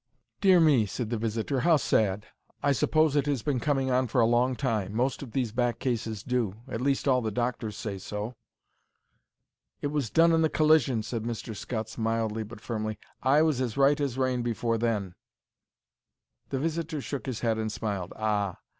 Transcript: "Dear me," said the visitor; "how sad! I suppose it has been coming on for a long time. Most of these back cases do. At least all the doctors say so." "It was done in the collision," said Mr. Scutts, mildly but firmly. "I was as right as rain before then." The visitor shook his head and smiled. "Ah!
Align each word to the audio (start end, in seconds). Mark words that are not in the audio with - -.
"Dear 0.39 0.59
me," 0.59 0.87
said 0.87 1.11
the 1.11 1.17
visitor; 1.19 1.59
"how 1.59 1.77
sad! 1.77 2.25
I 2.63 2.71
suppose 2.71 3.15
it 3.15 3.27
has 3.27 3.43
been 3.43 3.59
coming 3.59 3.91
on 3.91 4.07
for 4.07 4.19
a 4.19 4.25
long 4.25 4.55
time. 4.55 4.95
Most 4.95 5.21
of 5.21 5.31
these 5.33 5.51
back 5.51 5.77
cases 5.77 6.23
do. 6.23 6.55
At 6.67 6.81
least 6.81 7.07
all 7.07 7.21
the 7.21 7.29
doctors 7.29 7.77
say 7.77 7.99
so." 7.99 8.33
"It 9.79 9.91
was 9.93 10.09
done 10.09 10.31
in 10.31 10.41
the 10.41 10.49
collision," 10.49 11.03
said 11.03 11.21
Mr. 11.21 11.55
Scutts, 11.55 11.99
mildly 11.99 12.41
but 12.41 12.59
firmly. 12.61 12.97
"I 13.21 13.43
was 13.43 13.61
as 13.61 13.77
right 13.77 14.01
as 14.01 14.17
rain 14.17 14.41
before 14.41 14.79
then." 14.79 15.13
The 16.49 16.57
visitor 16.57 16.99
shook 16.99 17.27
his 17.27 17.41
head 17.41 17.59
and 17.59 17.71
smiled. 17.71 18.11
"Ah! 18.15 18.57